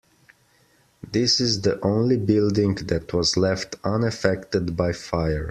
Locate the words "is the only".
1.39-2.17